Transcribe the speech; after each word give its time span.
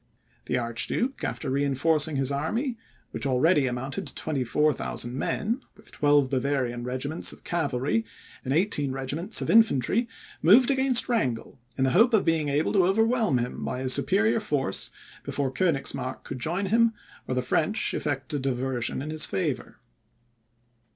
The 0.47 0.57
Archduke, 0.57 1.23
after 1.23 1.51
reinforcing 1.51 2.15
his 2.15 2.31
army, 2.31 2.75
which 3.11 3.27
already 3.27 3.67
amounted 3.67 4.07
to 4.07 4.15
24,000 4.15 5.13
men, 5.13 5.61
with 5.77 5.91
twelve 5.91 6.27
Bavarian 6.27 6.83
regiments 6.83 7.31
of 7.31 7.43
cavalry, 7.43 8.03
and 8.43 8.51
eighteen 8.51 8.91
regiments 8.93 9.43
of 9.43 9.49
infantry, 9.51 10.07
moved 10.41 10.71
against 10.71 11.07
Wrangel, 11.07 11.59
in 11.77 11.83
the 11.83 11.91
hope 11.91 12.15
of 12.15 12.25
being 12.25 12.49
able 12.49 12.73
to 12.73 12.87
overwhelm 12.87 13.37
him 13.37 13.63
by 13.63 13.81
his 13.81 13.93
superior 13.93 14.39
force 14.39 14.89
before 15.23 15.51
Koenigsmark 15.53 16.23
could 16.23 16.39
join 16.39 16.65
him, 16.65 16.95
or 17.27 17.35
the 17.35 17.43
French 17.43 17.93
effect 17.93 18.33
a 18.33 18.39
diversion 18.39 19.03
in 19.03 19.11
his 19.11 19.27
favour. 19.27 19.77